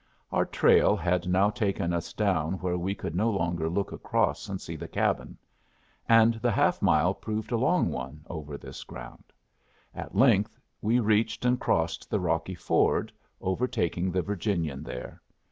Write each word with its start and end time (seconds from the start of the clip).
Our 0.31 0.45
trail 0.47 0.95
had 0.95 1.29
now 1.29 1.51
taken 1.51 1.93
us 1.93 2.11
down 2.11 2.53
where 2.55 2.75
we 2.75 2.95
could 2.95 3.13
no 3.13 3.29
longer 3.29 3.69
look 3.69 3.91
across 3.91 4.49
and 4.49 4.59
see 4.59 4.75
the 4.75 4.87
cabin. 4.87 5.37
And 6.09 6.33
the 6.41 6.49
half 6.49 6.81
mile 6.81 7.13
proved 7.13 7.51
a 7.51 7.55
long 7.57 7.89
one 7.91 8.23
over 8.27 8.57
this 8.57 8.83
ground. 8.83 9.25
At 9.93 10.15
length 10.15 10.59
we 10.81 10.99
reached 10.99 11.45
and 11.45 11.59
crossed 11.59 12.09
the 12.09 12.19
rocky 12.19 12.55
ford, 12.55 13.11
overtaking 13.41 14.11
the 14.11 14.23
Virginian 14.23 14.81
there. 14.81 15.21